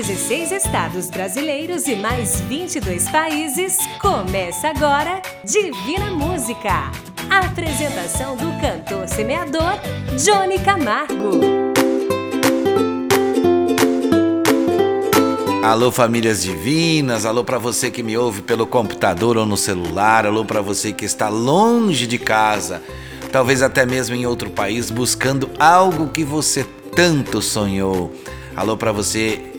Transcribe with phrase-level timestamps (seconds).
[0.00, 6.90] 16 estados brasileiros e mais 22 países, começa agora Divina Música.
[7.28, 9.74] A apresentação do cantor semeador
[10.16, 11.40] Johnny Camargo.
[15.62, 20.46] Alô famílias divinas, alô para você que me ouve pelo computador ou no celular, alô
[20.46, 22.82] para você que está longe de casa,
[23.30, 26.64] talvez até mesmo em outro país buscando algo que você
[26.96, 28.10] tanto sonhou.
[28.56, 29.49] Alô para você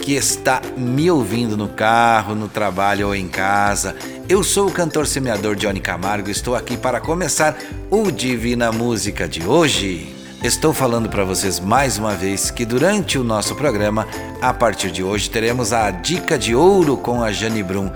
[0.00, 3.94] que está me ouvindo no carro, no trabalho ou em casa.
[4.28, 7.56] Eu sou o cantor semeador Johnny Camargo e estou aqui para começar
[7.90, 10.14] o Divina Música de hoje.
[10.42, 14.08] Estou falando para vocês mais uma vez que durante o nosso programa,
[14.40, 17.90] a partir de hoje, teremos a Dica de Ouro com a Jane Brum.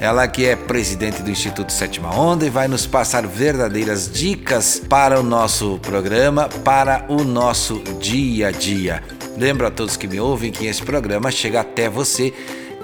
[0.00, 5.20] Ela que é presidente do Instituto Sétima Onda e vai nos passar verdadeiras dicas para
[5.20, 9.19] o nosso programa, para o nosso dia a dia.
[9.40, 12.30] Lembro a todos que me ouvem que esse programa chega até você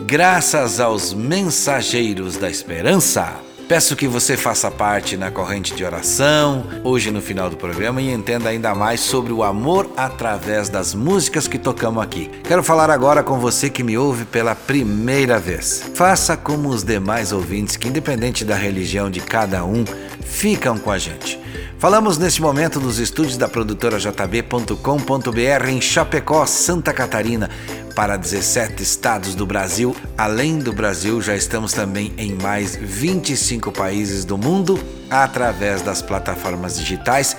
[0.07, 3.37] graças aos mensageiros da esperança.
[3.69, 8.11] Peço que você faça parte na corrente de oração hoje no final do programa e
[8.11, 12.31] entenda ainda mais sobre o amor através das músicas que tocamos aqui.
[12.45, 15.91] Quero falar agora com você que me ouve pela primeira vez.
[15.95, 19.85] Faça como os demais ouvintes que, independente da religião de cada um,
[20.23, 21.39] ficam com a gente.
[21.79, 27.51] Falamos neste momento nos estúdios da produtora JB.com.br em Chapecó, Santa Catarina,
[27.95, 29.95] para 17 estados do Brasil.
[30.17, 36.79] Além do Brasil, já estamos também em mais 25 países do mundo através das plataformas
[36.79, 37.37] digitais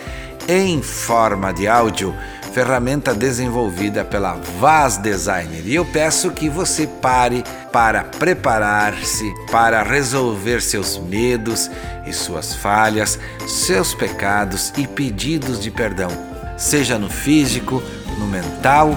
[0.47, 2.13] em forma de áudio
[2.57, 5.61] ferramenta desenvolvida pela Vaz Designer.
[5.63, 11.69] E eu peço que você pare para preparar-se para resolver seus medos
[12.07, 16.09] e suas falhas, seus pecados e pedidos de perdão,
[16.57, 17.83] seja no físico,
[18.17, 18.89] no mental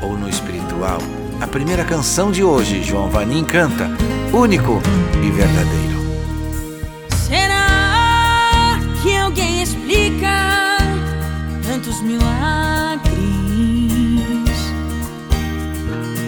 [0.00, 0.96] ou no espiritual.
[1.38, 3.90] A primeira canção de hoje, João Vanim canta,
[4.32, 4.80] único
[5.22, 6.00] e verdadeiro.
[7.28, 10.78] Será que alguém explica
[11.62, 12.71] tantos milagres?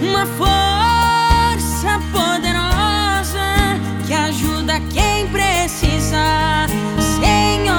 [0.04, 6.66] Uma força poderosa que ajuda quem precisa.
[7.20, 7.70] Sem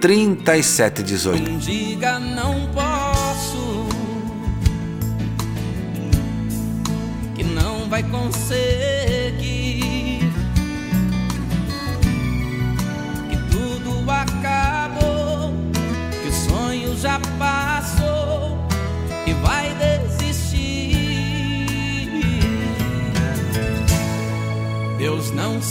[0.00, 1.58] 3718.
[1.58, 3.88] Diga não posso,
[7.34, 8.81] que não vai conseguir,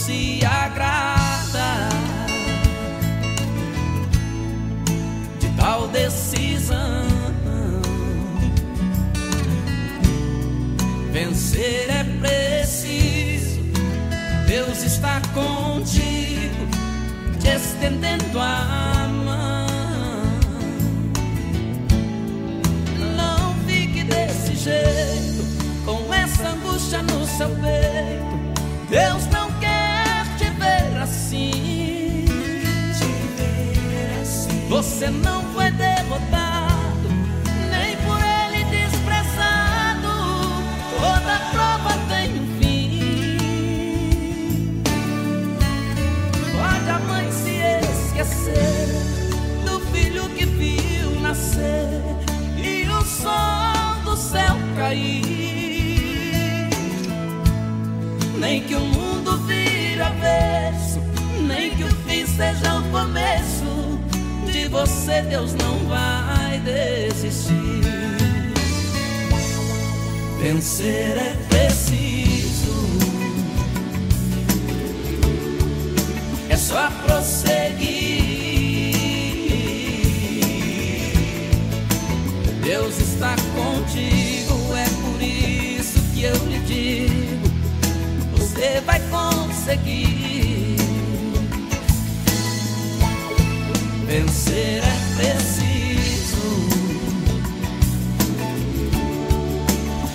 [0.04, 1.88] se agrada
[5.38, 7.06] de tal decisão.
[11.12, 13.60] Vencer é preciso,
[14.48, 16.66] Deus está contigo,
[17.38, 19.66] te estendendo a mão.
[23.16, 25.44] Não fique desse jeito,
[25.84, 28.32] com essa angústia no seu peito.
[28.92, 29.24] Deus
[35.02, 37.08] Você não foi derrotado,
[37.72, 40.12] nem por ele desprezado.
[40.96, 43.00] Toda prova tem um fim.
[46.52, 47.50] Pode a mãe se
[48.06, 48.86] esquecer
[49.64, 52.00] do filho que viu nascer
[52.56, 55.42] e o sol do céu cair
[58.38, 61.00] nem que o mundo vire avesso,
[61.44, 62.71] nem que o fim seja
[64.86, 67.52] você Deus não vai desistir.
[70.40, 72.74] Vencer é preciso,
[76.48, 77.92] é só prosseguir.
[82.64, 87.52] Deus está contigo, é por isso que eu lhe digo
[88.36, 90.51] você vai conseguir.
[94.12, 96.68] Vencer é preciso,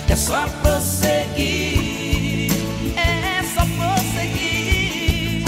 [0.08, 2.52] é só prosseguir,
[2.96, 5.42] é só prosseguir.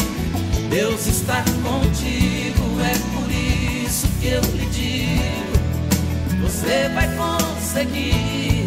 [0.68, 8.59] Deus está contigo, é por isso que eu lhe digo: você vai conseguir.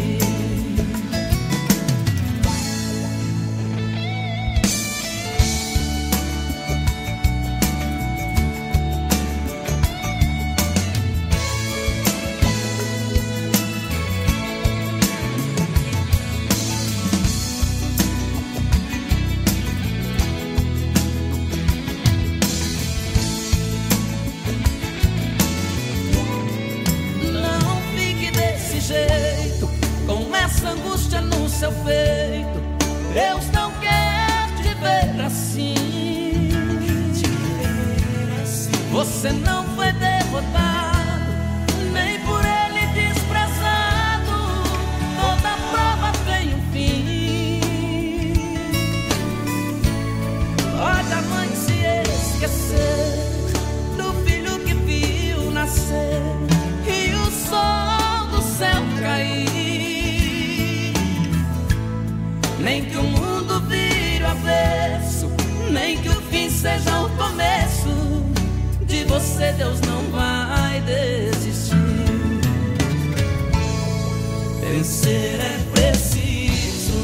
[74.66, 76.94] Vencer é preciso,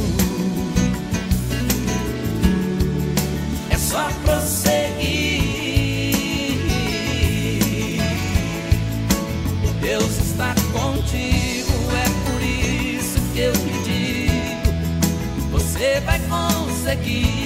[3.71, 5.41] é só prosseguir.
[9.83, 13.71] Deus está contigo, é por isso que eu lhe
[15.51, 17.40] você vai conseguir.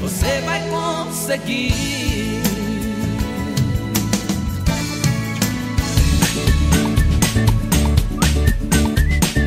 [0.00, 1.84] Você vai conseguir.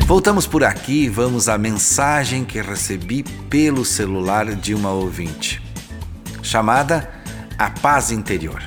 [0.06, 5.62] Voltamos por aqui vamos à mensagem que recebi pelo celular de uma ouvinte,
[6.42, 7.08] chamada
[7.58, 8.62] A Paz Interior.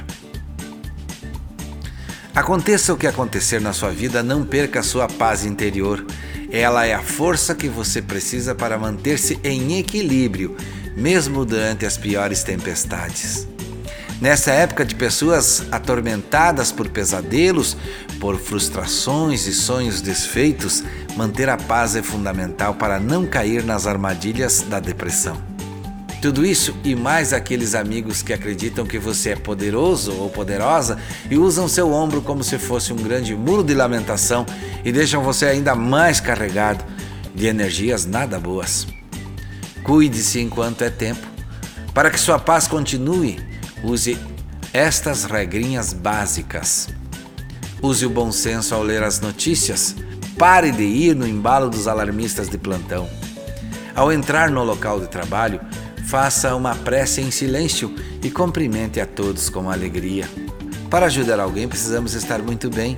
[2.34, 6.05] Aconteça o que acontecer na sua vida, não perca a sua paz interior.
[6.51, 10.55] Ela é a força que você precisa para manter-se em equilíbrio,
[10.96, 13.48] mesmo durante as piores tempestades.
[14.20, 17.75] Nessa época de pessoas atormentadas por pesadelos,
[18.20, 20.84] por frustrações e sonhos desfeitos,
[21.17, 25.50] manter a paz é fundamental para não cair nas armadilhas da depressão.
[26.21, 31.35] Tudo isso e mais aqueles amigos que acreditam que você é poderoso ou poderosa e
[31.35, 34.45] usam seu ombro como se fosse um grande muro de lamentação
[34.85, 36.85] e deixam você ainda mais carregado
[37.33, 38.85] de energias nada boas.
[39.83, 41.25] Cuide-se enquanto é tempo.
[41.91, 43.39] Para que sua paz continue,
[43.83, 44.15] use
[44.71, 46.87] estas regrinhas básicas.
[47.81, 49.95] Use o bom senso ao ler as notícias.
[50.37, 53.09] Pare de ir no embalo dos alarmistas de plantão.
[53.95, 55.59] Ao entrar no local de trabalho,
[56.11, 60.27] faça uma prece em silêncio e cumprimente a todos com alegria.
[60.89, 62.97] Para ajudar alguém, precisamos estar muito bem.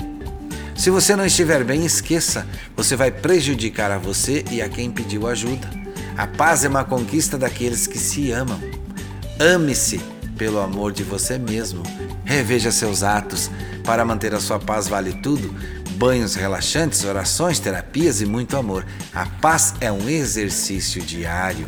[0.75, 2.43] Se você não estiver bem, esqueça,
[2.75, 5.70] você vai prejudicar a você e a quem pediu ajuda.
[6.17, 8.60] A paz é uma conquista daqueles que se amam.
[9.39, 10.01] Ame-se
[10.36, 11.84] pelo amor de você mesmo.
[12.25, 13.51] Reveja seus atos.
[13.84, 15.53] Para manter a sua paz vale tudo.
[15.98, 18.84] Banhos relaxantes, orações, terapias e muito amor.
[19.13, 21.67] A paz é um exercício diário.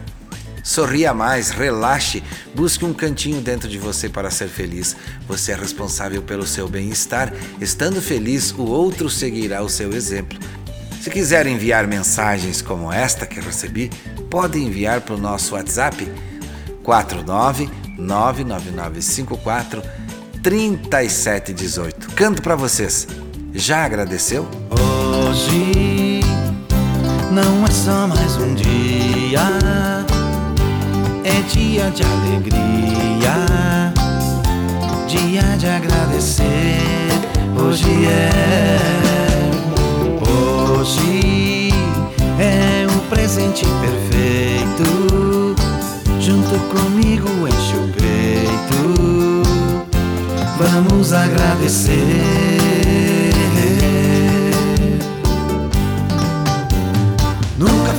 [0.65, 2.21] Sorria mais, relaxe,
[2.55, 4.95] busque um cantinho dentro de você para ser feliz.
[5.27, 7.31] Você é responsável pelo seu bem-estar.
[7.61, 10.39] Estando feliz, o outro seguirá o seu exemplo.
[10.99, 13.91] Se quiser enviar mensagens como esta que recebi,
[14.27, 16.11] pode enviar para o nosso WhatsApp
[16.83, 19.83] 4999954
[20.41, 22.09] 3718.
[22.15, 23.07] Canto para vocês.
[23.53, 24.49] Já agradeceu?
[24.71, 26.21] Hoje
[27.31, 30.14] não é só mais um dia
[31.25, 33.91] é dia de alegria,
[35.07, 36.77] dia de agradecer.
[37.57, 38.79] Hoje é,
[40.21, 41.73] hoje
[42.39, 44.85] é um presente perfeito.
[46.19, 49.41] Junto comigo enche o peito.
[50.59, 53.14] Vamos agradecer.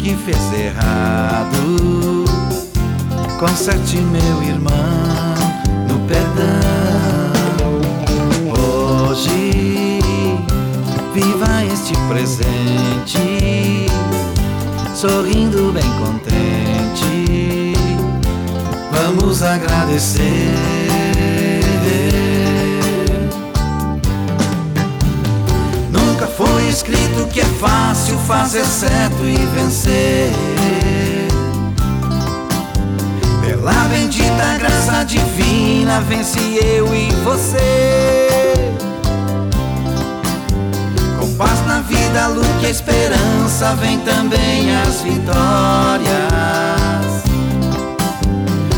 [0.00, 2.24] Que fez errado.
[3.38, 4.72] Conserte, meu irmão,
[5.88, 6.50] no perdão.
[9.10, 10.00] Hoje,
[11.12, 13.86] viva este presente,
[14.94, 17.74] sorrindo bem contente.
[18.90, 20.79] Vamos agradecer.
[26.70, 30.30] Escrito que é fácil fazer certo e vencer.
[33.44, 38.72] Pela bendita graça divina, vence eu e você.
[41.18, 46.10] Com paz na vida, luz e esperança, vem também as vitórias.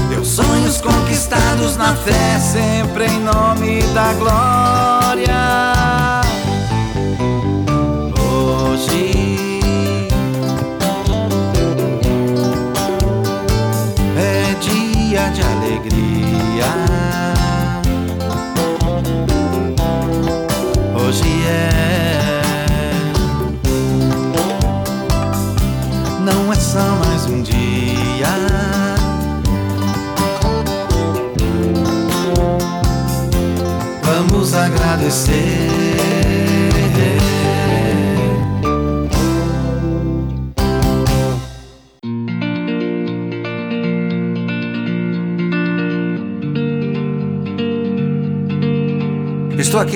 [0.08, 5.81] Teus sonhos conquistados na fé, sempre em nome da glória.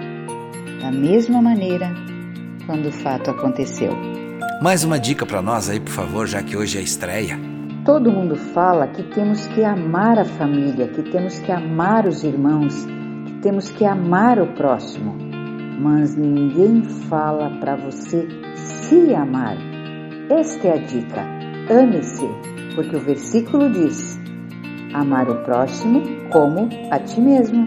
[0.82, 1.92] da mesma maneira
[2.66, 3.92] quando o fato aconteceu.
[4.62, 7.40] Mais uma dica para nós aí, por favor, já que hoje é a estreia.
[7.86, 12.86] Todo mundo fala que temos que amar a família, que temos que amar os irmãos,
[13.26, 15.31] que temos que amar o próximo,
[15.82, 19.58] mas ninguém fala para você se amar.
[20.30, 21.26] Esta é a dica.
[21.70, 22.28] Ame-se,
[22.76, 24.20] porque o versículo diz:
[24.94, 27.66] amar o próximo como a ti mesmo.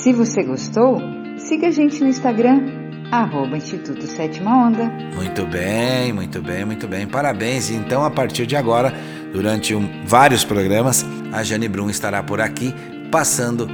[0.00, 1.00] Se você gostou,
[1.36, 4.90] siga a gente no Instagram arroba Instituto Sétima Onda.
[5.14, 7.06] Muito bem, muito bem, muito bem.
[7.06, 7.70] Parabéns.
[7.70, 8.92] Então, a partir de agora,
[9.32, 12.74] durante um, vários programas, a Jane Brum estará por aqui
[13.10, 13.68] passando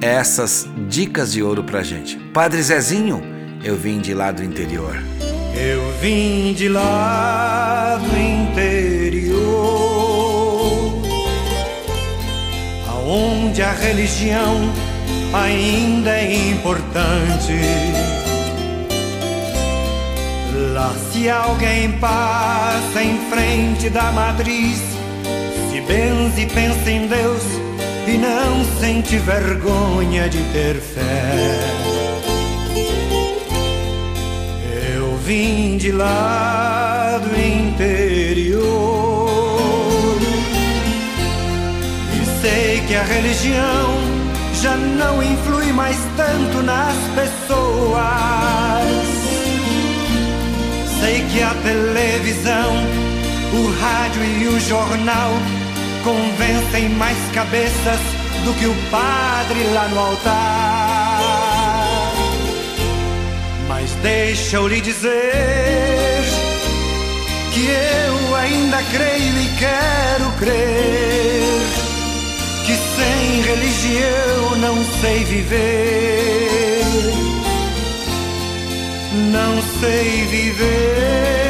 [0.00, 2.16] essas dicas de ouro pra gente.
[2.32, 3.22] Padre Zezinho,
[3.62, 4.96] eu vim de lá do interior.
[5.54, 9.40] Eu vim de lá do interior,
[12.88, 14.72] aonde a religião
[15.32, 17.52] ainda é importante
[20.72, 24.78] Lá se alguém passa em frente da matriz,
[25.70, 27.59] se benze e pensa em Deus
[28.06, 31.58] e não sente vergonha de ter fé.
[34.94, 38.60] Eu vim de lá do interior
[42.14, 44.20] e sei que a religião
[44.62, 48.50] já não influi mais tanto nas pessoas
[51.00, 52.72] Sei que a televisão,
[53.54, 55.30] o rádio e o jornal
[56.02, 58.00] convencem mais cabeças
[58.44, 61.20] do que o padre lá no altar.
[63.68, 66.22] Mas deixa eu lhe dizer
[67.52, 71.60] que eu ainda creio e quero crer
[72.66, 76.20] que sem religião não sei viver
[79.12, 81.49] não sei viver.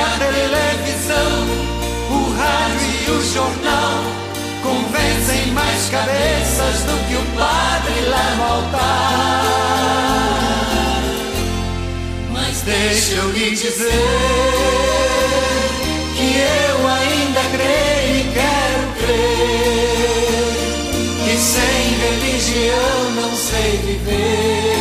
[0.00, 1.32] a televisão,
[2.10, 4.20] o rádio e o jornal
[4.62, 9.90] convencem mais cabeças do que o padre lá no altar.
[12.32, 13.90] Mas deixa eu lhe dizer
[16.16, 19.70] que eu ainda creio e quero crer
[21.24, 24.80] que sem religião não sei viver.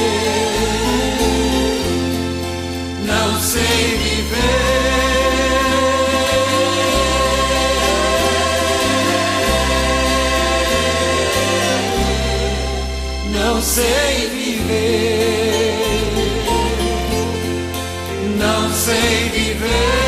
[3.06, 5.09] Não sei viver.
[13.60, 15.76] Não sei viver,
[18.38, 19.99] não sei viver.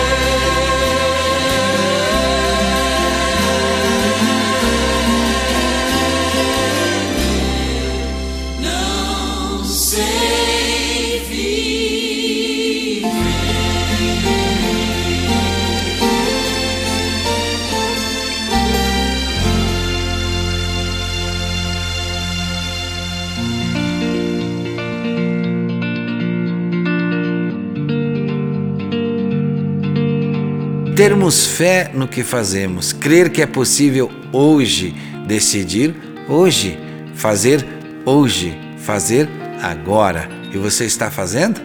[31.01, 34.93] Termos fé no que fazemos, crer que é possível hoje
[35.25, 35.95] decidir
[36.29, 36.77] hoje,
[37.15, 37.65] fazer
[38.05, 39.27] hoje, fazer
[39.63, 40.29] agora.
[40.53, 41.59] E você está fazendo?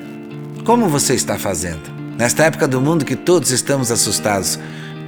[0.64, 1.83] Como você está fazendo?
[2.16, 4.59] Nesta época do mundo que todos estamos assustados,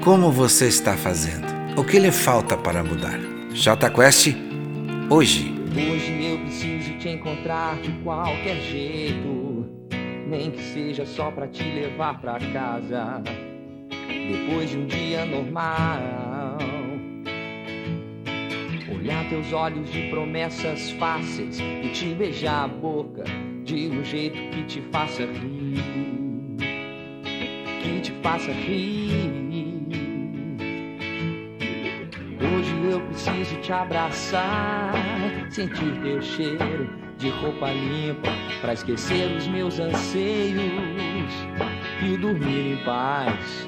[0.05, 1.47] como você está fazendo?
[1.75, 3.19] O que lhe falta para mudar?
[3.55, 4.37] J Quest,
[5.09, 5.55] hoje.
[5.73, 9.67] Hoje eu preciso te encontrar de qualquer jeito,
[10.27, 13.23] nem que seja só pra te levar pra casa.
[14.29, 16.59] Depois de um dia normal,
[18.95, 23.25] olhar teus olhos de promessas fáceis e te beijar a boca
[23.65, 25.83] de um jeito que te faça rir,
[27.83, 29.31] que te faça rir.
[32.39, 34.93] Hoje eu preciso te abraçar,
[35.49, 40.61] sentir teu cheiro de roupa limpa, pra esquecer os meus anseios
[42.03, 43.68] e dormir em paz.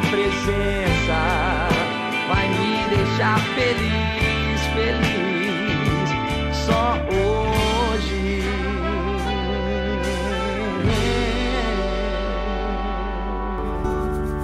[0.00, 1.68] Presença
[2.28, 6.08] vai me deixar feliz, feliz.
[6.66, 8.42] Só hoje.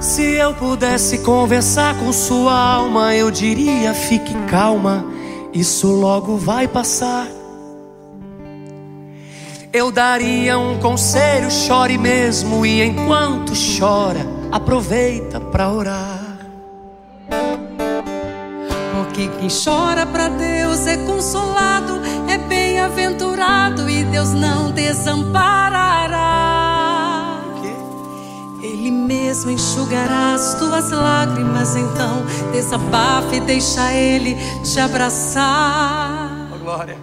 [0.01, 5.05] Se eu pudesse conversar com sua alma, eu diria: fique calma,
[5.53, 7.27] isso logo vai passar.
[9.73, 16.39] Eu daria um conselho, chore mesmo e enquanto chora, aproveita para orar.
[18.95, 26.41] Porque quem chora para Deus é consolado, é bem-aventurado e Deus não desamparará.
[28.63, 36.49] Ele mesmo enxugará as tuas lágrimas, então desabafe e deixa Ele te abraçar.
[36.55, 36.99] Oh, glória.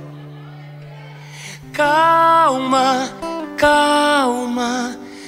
[1.74, 3.10] Calma,
[3.58, 4.96] calma,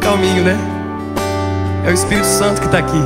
[0.00, 0.58] Calminho, né?
[1.86, 3.02] É o Espírito Santo que está aqui.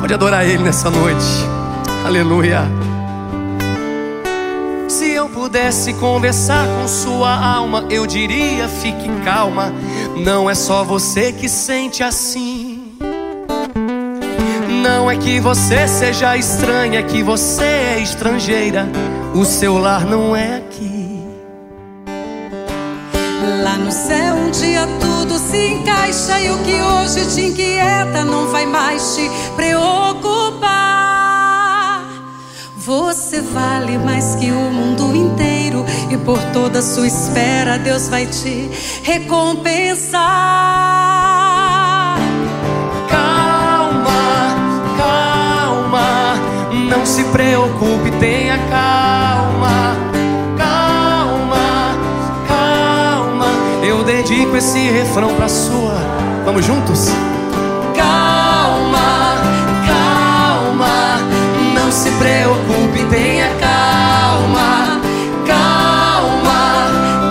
[0.00, 1.26] Pode adorar Ele nessa noite.
[2.04, 2.62] Aleluia.
[4.88, 9.72] Se eu pudesse conversar com sua alma, eu diria: fique calma.
[10.16, 12.96] Não é só você que sente assim.
[14.82, 18.88] Não é que você seja estranha, é que você é estrangeira.
[19.34, 20.97] O seu lar não é aqui.
[25.28, 30.68] Tudo se encaixa e o que hoje te inquieta não vai mais te preocupar.
[32.74, 38.70] Você vale mais que o mundo inteiro e por toda sua espera Deus vai te
[39.02, 40.18] recompensar.
[43.10, 44.56] Calma,
[44.96, 46.36] calma,
[46.88, 48.87] não se preocupe, tenha calma.
[54.48, 55.94] Dedico esse refrão pra sua.
[56.44, 57.08] Vamos juntos?
[57.94, 59.36] Calma,
[59.86, 61.18] calma,
[61.74, 65.00] não se preocupe, tenha calma.
[65.46, 66.86] Calma,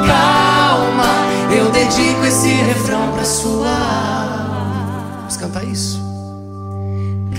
[0.06, 3.67] calma, eu dedico esse refrão pra sua.
[5.19, 5.99] Vamos cantar isso?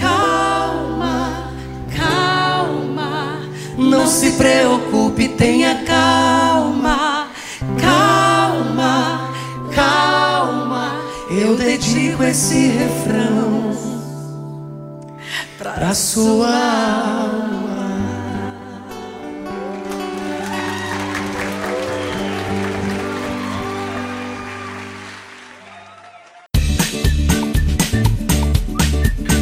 [0.01, 1.53] Calma,
[1.97, 3.41] calma,
[3.77, 6.08] Não se preocupe, tenha calma.
[11.59, 13.77] Dedico esse refrão
[15.59, 17.59] pra sua alma.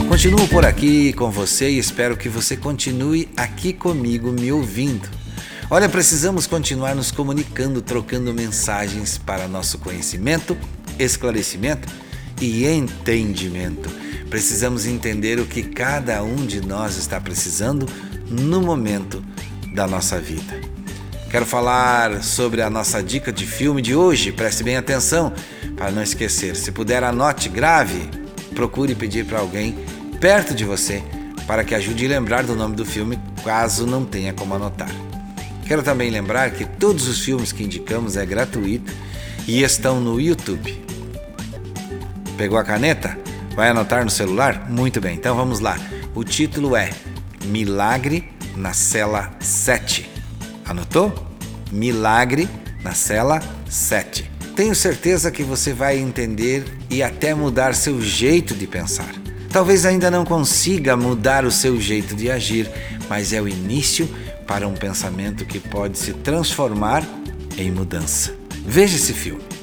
[0.08, 5.06] Continuo por aqui com você e espero que você continue aqui comigo me ouvindo.
[5.68, 10.56] Olha, precisamos continuar nos comunicando, trocando mensagens para nosso conhecimento,
[10.98, 12.05] esclarecimento
[12.40, 13.88] e entendimento.
[14.28, 17.86] Precisamos entender o que cada um de nós está precisando
[18.28, 19.22] no momento
[19.72, 20.60] da nossa vida.
[21.30, 24.32] Quero falar sobre a nossa dica de filme de hoje.
[24.32, 25.32] Preste bem atenção
[25.76, 26.56] para não esquecer.
[26.56, 28.08] Se puder, anote, grave.
[28.54, 29.76] Procure pedir para alguém
[30.20, 31.02] perto de você
[31.46, 34.90] para que ajude a lembrar do nome do filme, caso não tenha como anotar.
[35.66, 38.92] Quero também lembrar que todos os filmes que indicamos é gratuito
[39.46, 40.85] e estão no YouTube.
[42.36, 43.18] Pegou a caneta?
[43.54, 44.68] Vai anotar no celular?
[44.68, 45.78] Muito bem, então vamos lá.
[46.14, 46.90] O título é
[47.46, 50.10] Milagre na Cela 7.
[50.66, 51.14] Anotou?
[51.72, 52.46] Milagre
[52.84, 54.30] na Cela 7.
[54.54, 59.14] Tenho certeza que você vai entender e até mudar seu jeito de pensar.
[59.50, 62.70] Talvez ainda não consiga mudar o seu jeito de agir,
[63.08, 64.06] mas é o início
[64.46, 67.02] para um pensamento que pode se transformar
[67.56, 68.34] em mudança.
[68.66, 69.55] Veja esse filme.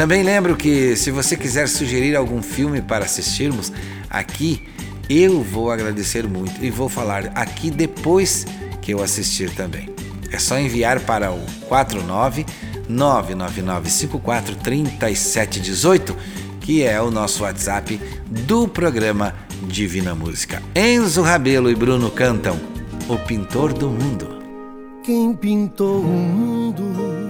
[0.00, 3.70] Também lembro que se você quiser sugerir algum filme para assistirmos
[4.08, 4.66] aqui,
[5.10, 8.46] eu vou agradecer muito e vou falar aqui depois
[8.80, 9.90] que eu assistir também.
[10.32, 12.46] É só enviar para o 49
[12.88, 16.16] 99954 3718,
[16.62, 19.34] que é o nosso WhatsApp do programa
[19.64, 20.62] Divina Música.
[20.74, 22.58] Enzo Rabelo e Bruno cantam
[23.06, 24.40] O Pintor do Mundo.
[25.04, 27.29] Quem pintou o mundo?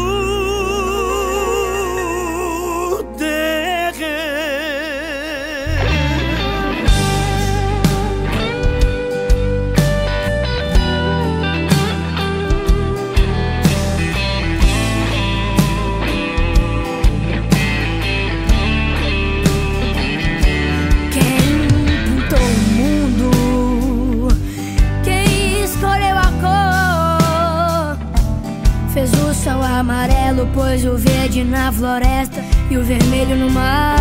[30.53, 33.95] Pôs o verde na floresta e o vermelho numa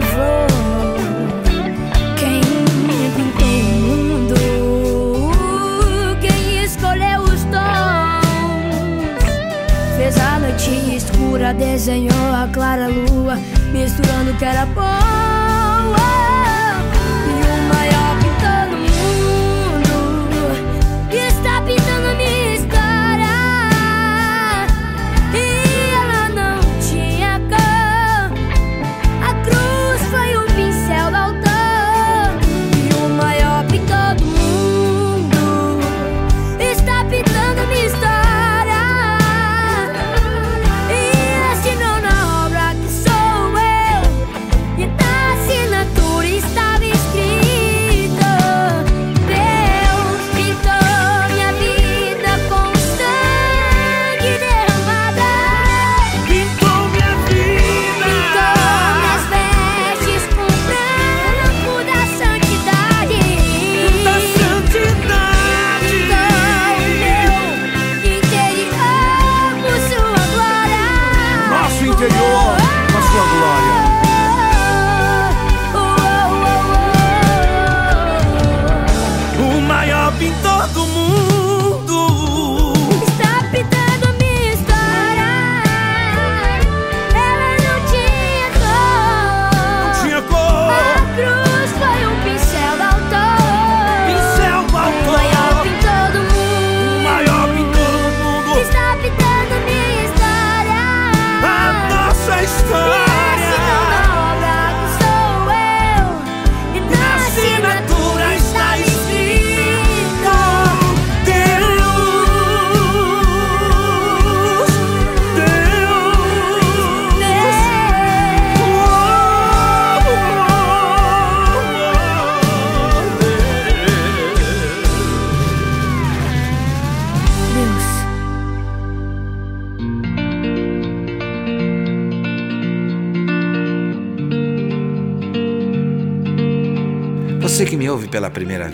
[0.00, 0.46] flor.
[2.18, 2.40] Quem
[3.14, 4.34] pintou o mundo?
[6.20, 8.26] Quem escolheu os tons?
[9.96, 13.36] Fez a noite escura, desenhou a clara lua,
[13.72, 15.45] misturando o que era bom.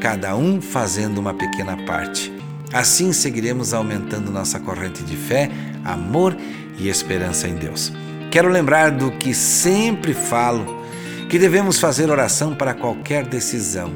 [0.00, 2.35] cada um fazendo uma pequena parte.
[2.72, 5.50] Assim seguiremos aumentando nossa corrente de fé,
[5.84, 6.36] amor
[6.78, 7.92] e esperança em Deus.
[8.30, 10.84] Quero lembrar do que sempre falo,
[11.28, 13.90] que devemos fazer oração para qualquer decisão,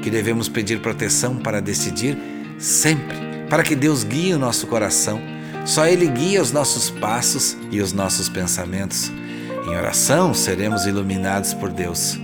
[0.00, 2.16] que devemos pedir proteção para decidir
[2.58, 3.16] sempre,
[3.50, 5.20] para que Deus guie o nosso coração.
[5.64, 9.10] Só Ele guia os nossos passos e os nossos pensamentos.
[9.66, 12.18] Em oração seremos iluminados por Deus.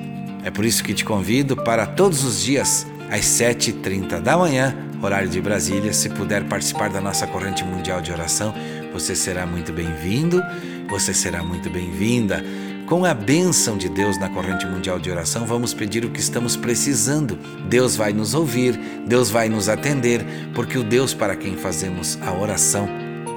[0.44, 5.28] É por isso que te convido para todos os dias, às 7h30 da manhã, horário
[5.28, 5.92] de Brasília.
[5.92, 8.54] Se puder participar da nossa corrente mundial de oração,
[8.92, 10.42] você será muito bem-vindo,
[10.88, 12.42] você será muito bem-vinda.
[12.86, 16.56] Com a bênção de Deus na corrente mundial de oração, vamos pedir o que estamos
[16.56, 17.38] precisando.
[17.68, 22.32] Deus vai nos ouvir, Deus vai nos atender, porque o Deus para quem fazemos a
[22.32, 22.88] oração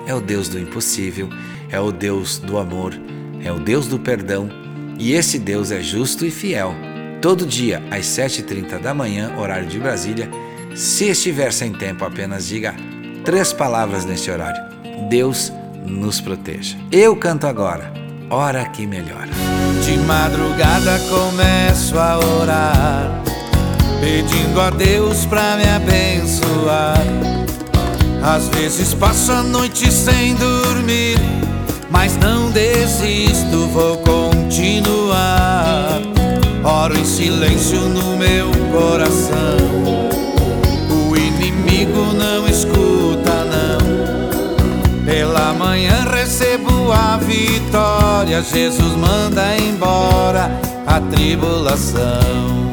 [0.07, 1.29] é o Deus do impossível,
[1.69, 2.93] é o Deus do amor,
[3.43, 4.49] é o Deus do perdão,
[4.97, 6.73] e esse Deus é justo e fiel
[7.23, 10.29] todo dia às 7h30 da manhã, horário de Brasília.
[10.75, 12.75] Se estiver sem tempo, apenas diga
[13.23, 14.61] três palavras neste horário:
[15.09, 15.53] Deus
[15.85, 16.77] nos proteja.
[16.91, 17.93] Eu canto agora,
[18.29, 19.29] Hora que Melhora.
[19.85, 23.23] De madrugada começo a orar,
[24.01, 27.01] pedindo a Deus pra me abençoar.
[28.21, 31.17] Às vezes passo a noite sem dormir,
[31.89, 35.33] mas não desisto, vou continuar.
[36.63, 39.57] Oro em silêncio no meu coração.
[40.89, 45.05] O inimigo não escuta, não.
[45.05, 48.41] Pela manhã recebo a vitória.
[48.41, 50.49] Jesus manda embora
[50.87, 52.72] a tribulação.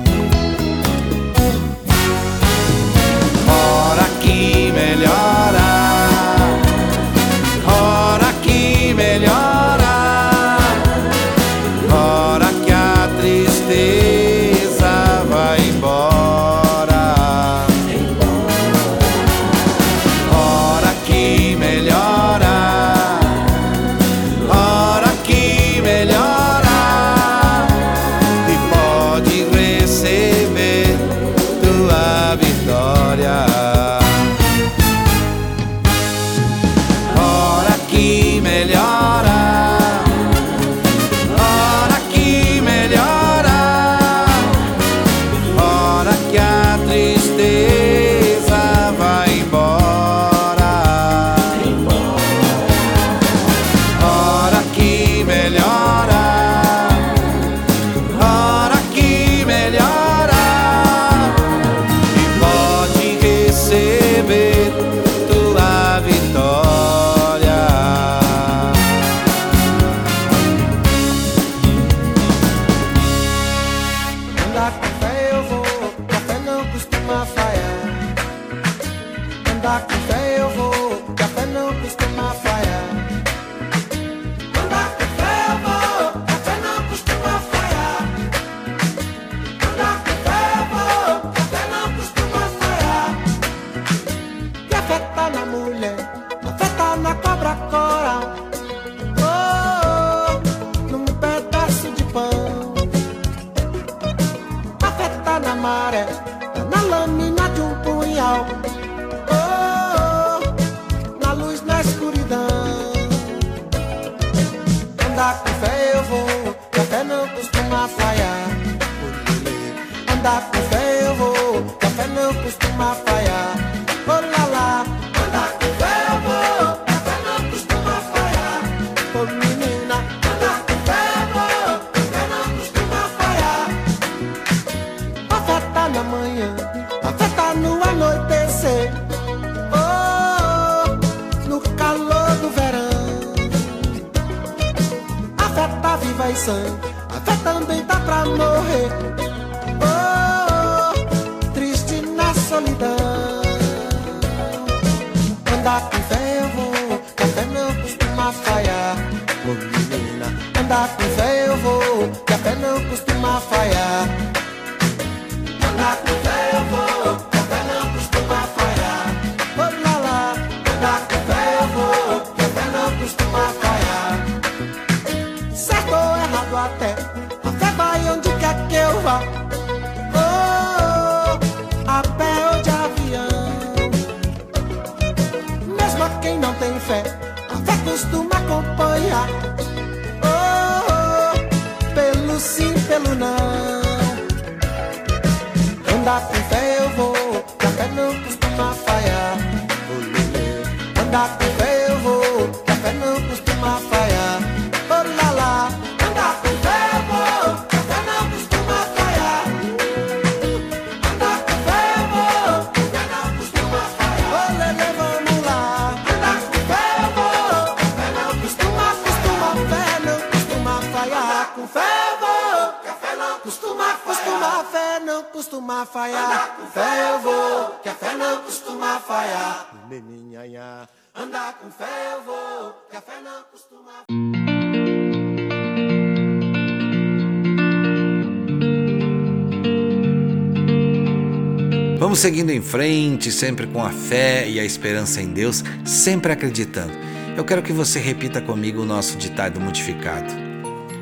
[242.61, 246.93] Em frente, sempre com a fé e a esperança em Deus, sempre acreditando.
[247.35, 250.31] Eu quero que você repita comigo o nosso ditado modificado.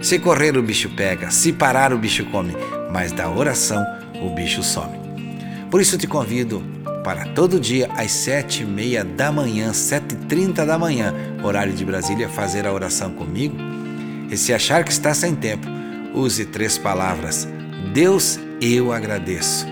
[0.02, 2.56] Se correr, o bicho pega, se parar, o bicho come,
[2.90, 3.86] mas da oração,
[4.24, 4.98] o bicho some.
[5.70, 6.64] Por isso, te convido
[7.04, 11.74] para todo dia às sete e meia da manhã, sete e trinta da manhã, horário
[11.74, 13.58] de Brasília, fazer a oração comigo.
[14.32, 15.68] E se achar que está sem tempo,
[16.14, 17.46] use três palavras:
[17.94, 19.66] Deus, eu agradeço,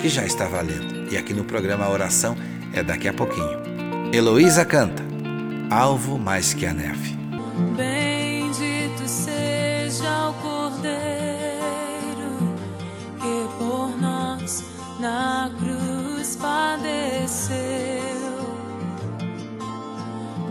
[0.00, 0.93] que já está valendo.
[1.14, 2.36] E aqui no programa a oração
[2.72, 3.62] é daqui a pouquinho.
[4.12, 5.04] Heloísa canta,
[5.70, 7.16] Alvo mais que a neve.
[7.76, 10.90] Bendito seja o Cordeiro
[13.20, 14.64] que por nós
[14.98, 17.54] na cruz padeceu.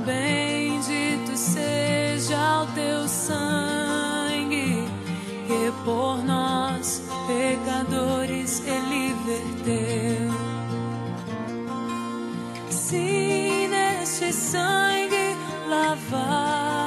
[0.05, 4.87] Bendito seja o teu sangue
[5.45, 10.42] que por nós pecadores ele verteu.
[12.93, 15.35] Se neste sangue
[15.67, 16.82] lavados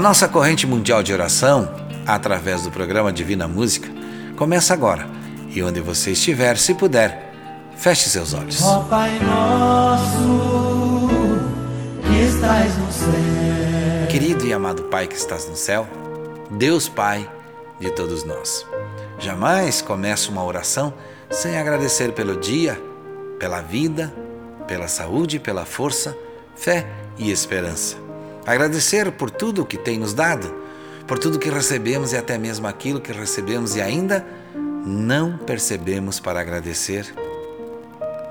[0.00, 1.70] A nossa corrente mundial de oração,
[2.06, 3.86] através do programa Divina Música,
[4.34, 5.06] começa agora.
[5.50, 7.34] E onde você estiver, se puder,
[7.76, 8.62] feche seus olhos.
[8.62, 11.10] Ó Pai nosso,
[12.02, 14.06] que estás no céu.
[14.08, 15.86] Querido e amado Pai que estás no céu,
[16.50, 17.30] Deus Pai
[17.78, 18.64] de todos nós.
[19.18, 20.94] Jamais começo uma oração
[21.30, 22.80] sem agradecer pelo dia,
[23.38, 24.10] pela vida,
[24.66, 26.16] pela saúde, pela força,
[26.56, 26.86] fé
[27.18, 28.08] e esperança.
[28.46, 30.52] Agradecer por tudo que tem nos dado,
[31.06, 34.26] por tudo que recebemos e até mesmo aquilo que recebemos e ainda
[34.84, 37.12] não percebemos para agradecer.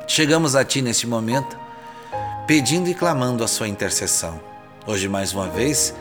[0.07, 1.57] Chegamos a Ti neste momento,
[2.47, 4.39] pedindo e clamando a Sua intercessão.
[4.87, 5.93] Hoje, mais uma vez,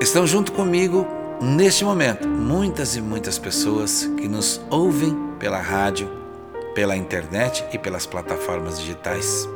[0.00, 1.06] estão junto comigo
[1.40, 6.10] neste momento muitas e muitas pessoas que nos ouvem pela rádio,
[6.74, 9.48] pela internet e pelas plataformas digitais.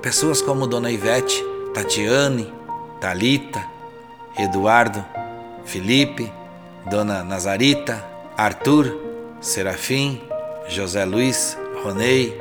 [0.00, 1.44] Pessoas como Dona Ivete,
[1.74, 2.59] Tatiane,
[3.00, 3.64] Talita,
[4.38, 5.04] Eduardo,
[5.64, 6.30] Felipe,
[6.88, 8.04] Dona Nazarita,
[8.36, 8.94] Arthur,
[9.40, 10.20] Serafim,
[10.68, 12.38] José Luiz, Ronei,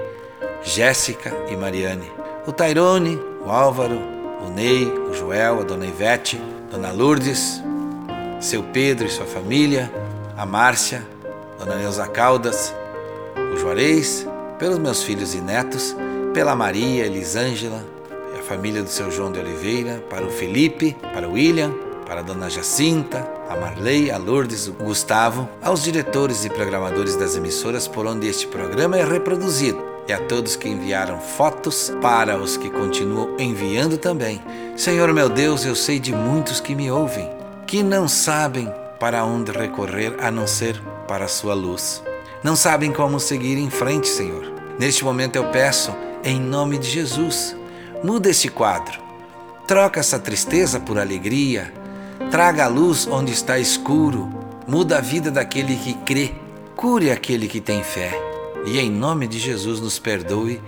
[0.62, 2.12] Jéssica e Mariane.
[2.46, 4.00] O Tairone, o Álvaro,
[4.46, 7.62] o Ney, o Joel, a Dona Ivete, Dona Lourdes,
[8.40, 9.92] seu Pedro e sua família,
[10.38, 11.06] a Márcia,
[11.58, 12.74] Dona Neuza Caldas,
[13.54, 15.96] o Juarez, pelos meus filhos e netos,
[16.34, 17.84] pela Maria, Elisângela,
[18.50, 21.72] família do seu João de Oliveira, para o Felipe, para o William,
[22.04, 27.36] para a Dona Jacinta, a Marley, a Lourdes, o Gustavo, aos diretores e programadores das
[27.36, 32.58] emissoras por onde este programa é reproduzido e a todos que enviaram fotos, para os
[32.58, 34.42] que continuam enviando também.
[34.76, 37.30] Senhor meu Deus, eu sei de muitos que me ouvem,
[37.68, 42.02] que não sabem para onde recorrer a não ser para a sua luz.
[42.44, 44.52] Não sabem como seguir em frente, Senhor.
[44.80, 47.59] Neste momento eu peço, em nome de Jesus,
[48.04, 49.00] muda este quadro.
[49.68, 51.74] Troca essa tristeza por alegria.
[52.32, 54.30] Traga a luz onde está escuro.
[54.68, 56.34] Muda a vida daquele que crê.
[56.76, 58.30] Cure aquele que tem fé
[58.66, 60.62] e em nome de Jesus nos perdoe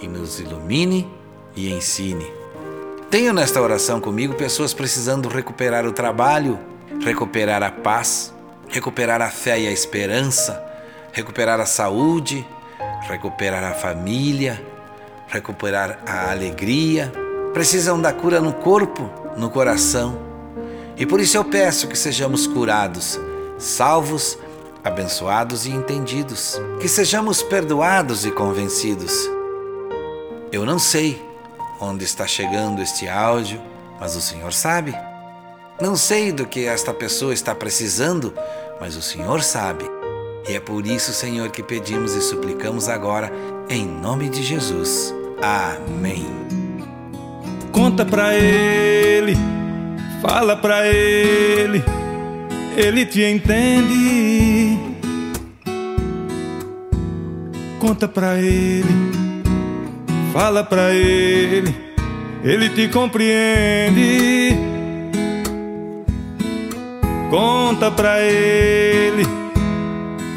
[0.00, 1.08] e nos ilumine
[1.54, 2.26] e ensine.
[3.10, 6.58] Tenho nesta oração comigo pessoas precisando recuperar o trabalho,
[7.00, 8.34] recuperar a paz,
[8.68, 10.62] recuperar a fé e a esperança,
[11.12, 12.46] recuperar a saúde,
[13.08, 14.60] recuperar a família,
[15.34, 17.12] recuperar a alegria.
[17.52, 20.16] Precisam da cura no corpo, no coração.
[20.96, 23.18] E por isso eu peço que sejamos curados,
[23.58, 24.38] salvos
[24.84, 29.28] abençoados e entendidos, que sejamos perdoados e convencidos.
[30.52, 31.20] Eu não sei
[31.80, 33.60] onde está chegando este áudio,
[33.98, 34.94] mas o Senhor sabe.
[35.80, 38.32] Não sei do que esta pessoa está precisando,
[38.80, 39.84] mas o Senhor sabe.
[40.48, 43.32] E é por isso, Senhor, que pedimos e suplicamos agora,
[43.68, 45.12] em nome de Jesus.
[45.42, 46.26] Amém.
[47.72, 49.36] Conta pra ele,
[50.22, 51.82] fala pra ele
[52.76, 54.78] ele te entende.
[57.78, 59.12] Conta pra ele,
[60.32, 61.74] fala pra ele,
[62.42, 64.56] ele te compreende.
[67.30, 69.24] Conta pra ele,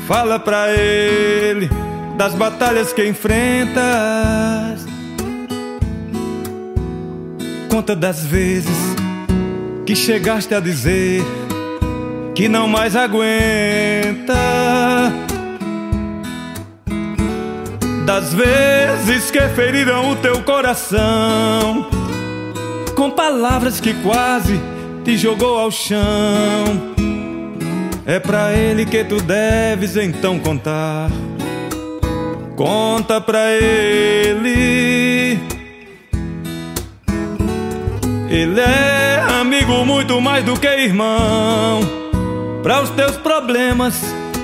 [0.07, 1.69] fala pra ele
[2.17, 4.76] das batalhas que enfrentas.
[7.77, 8.75] Conta das vezes
[9.85, 11.23] que chegaste a dizer
[12.33, 14.33] que não mais aguenta.
[18.03, 21.87] Das vezes que feriram o teu coração,
[22.95, 24.59] com palavras que quase
[25.05, 26.95] te jogou ao chão.
[28.07, 31.11] É pra ele que tu deves então contar.
[32.55, 34.76] Conta pra ele.
[38.29, 41.79] Ele é amigo muito mais do que irmão.
[42.61, 43.95] Para os teus problemas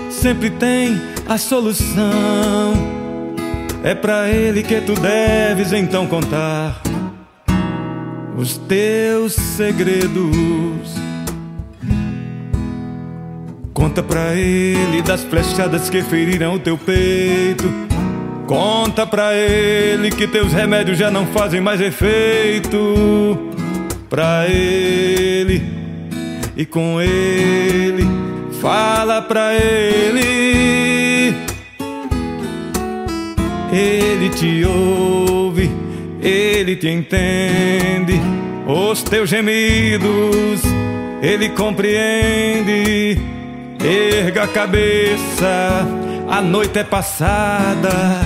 [0.09, 2.73] sempre tem a solução.
[3.83, 6.81] É para ele que tu deves então contar
[8.37, 10.95] os teus segredos.
[13.73, 17.65] Conta pra ele das flechadas que feriram o teu peito.
[18.47, 23.51] Conta pra ele que teus remédios já não fazem mais efeito.
[24.13, 25.63] Pra ele
[26.55, 28.07] e com ele
[28.61, 31.33] fala pra ele.
[33.71, 35.67] Ele te ouve,
[36.21, 38.21] ele te entende,
[38.67, 40.61] os teus gemidos
[41.19, 43.19] ele compreende.
[43.83, 45.87] Erga a cabeça,
[46.29, 48.21] a noite é passada,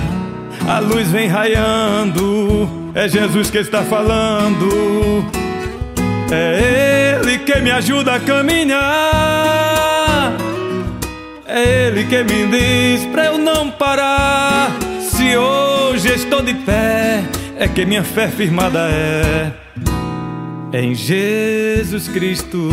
[0.68, 5.47] a luz vem raiando, é Jesus que está falando.
[7.60, 8.78] Me ajuda a caminhar.
[11.46, 14.70] É Ele que me diz pra eu não parar.
[15.02, 17.24] Se hoje estou de pé,
[17.58, 19.52] é que minha fé firmada é
[20.72, 22.70] em Jesus Cristo.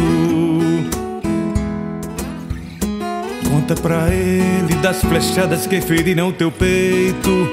[3.49, 7.49] Conta pra Ele das flechadas que feriram teu peito.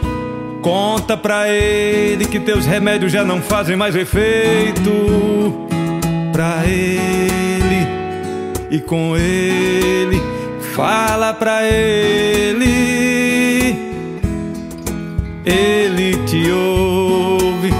[0.62, 5.71] Conta pra Ele que teus remédios já não fazem mais efeito.
[6.32, 7.86] Pra Ele
[8.70, 10.22] e com Ele,
[10.74, 12.72] fala pra Ele.
[15.44, 17.70] Ele te ouve,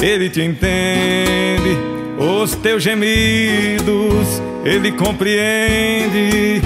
[0.00, 1.76] Ele te entende,
[2.16, 6.62] os teus gemidos, Ele compreende.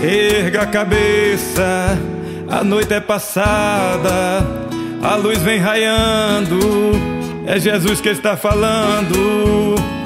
[0.00, 1.98] Erga a cabeça,
[2.48, 4.46] a noite é passada,
[5.02, 6.60] a luz vem raiando,
[7.44, 9.97] é Jesus que está falando.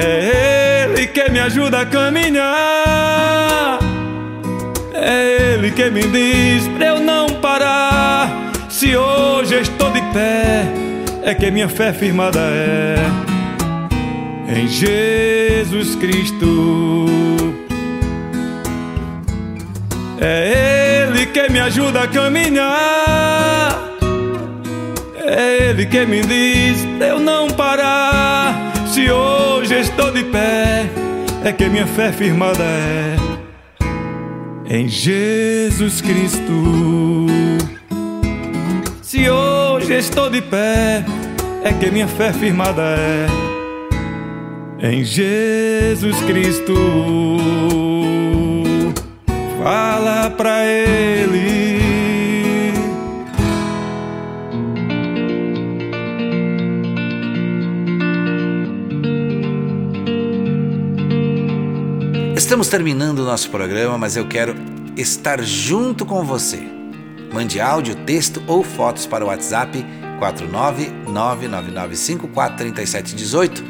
[0.00, 3.78] É Ele que me ajuda a caminhar.
[4.94, 8.30] É Ele que me diz pra eu não parar.
[8.68, 10.62] Se hoje estou de pé,
[11.24, 12.96] é que minha fé firmada é
[14.56, 17.06] em Jesus Cristo.
[20.20, 23.88] É Ele que me ajuda a caminhar.
[25.24, 28.67] É Ele que me diz pra eu não parar.
[28.98, 30.90] Se hoje estou de pé,
[31.44, 32.64] é que minha fé firmada
[34.68, 37.28] é em Jesus Cristo.
[39.00, 41.04] Se hoje estou de pé,
[41.62, 42.96] é que minha fé firmada
[44.80, 46.74] é em Jesus Cristo.
[49.62, 51.67] Fala pra Ele.
[62.58, 64.56] Estamos terminando o nosso programa, mas eu quero
[64.96, 66.60] estar junto com você.
[67.32, 69.86] Mande áudio, texto ou fotos para o WhatsApp
[71.06, 73.62] 49999543718.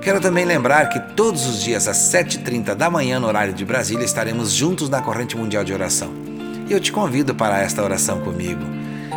[0.00, 4.04] Quero também lembrar que todos os dias às 7h30 da manhã, no horário de Brasília,
[4.04, 6.12] estaremos juntos na Corrente Mundial de Oração.
[6.68, 8.62] E eu te convido para esta oração comigo.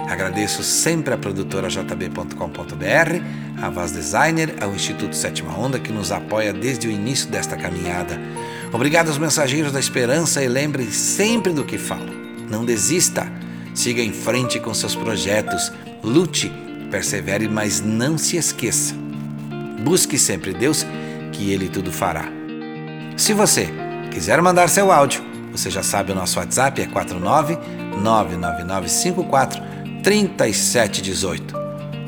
[0.10, 3.22] Agradeço sempre a produtora jb.com.br,
[3.62, 8.20] a Voz Designer, ao Instituto Sétima Onda que nos apoia desde o início desta caminhada.
[8.72, 12.14] Obrigado aos mensageiros da esperança e lembre sempre do que falo.
[12.50, 13.32] Não desista,
[13.74, 15.72] siga em frente com seus projetos,
[16.04, 16.52] lute,
[16.92, 18.96] persevere, mas não se esqueça.
[19.82, 20.86] Busque sempre Deus,
[21.32, 22.26] que Ele tudo fará.
[23.18, 23.70] Se você
[24.12, 27.58] quiser mandar seu áudio, você já sabe o nosso WhatsApp é 49
[28.02, 29.62] 99954
[30.04, 31.56] 3718.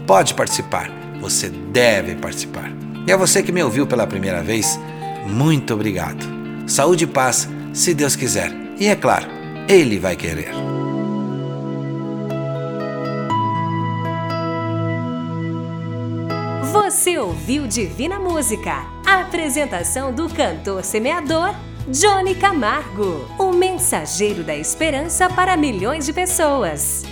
[0.06, 0.90] Pode participar,
[1.20, 2.72] você deve participar.
[3.06, 4.80] E a você que me ouviu pela primeira vez,
[5.26, 6.37] muito obrigado.
[6.68, 8.52] Saúde e paz, se Deus quiser.
[8.78, 9.26] E é claro,
[9.70, 10.52] Ele vai querer.
[16.74, 21.56] Você ouviu Divina Música, a apresentação do cantor semeador
[21.88, 27.04] Johnny Camargo, o mensageiro da esperança para milhões de pessoas.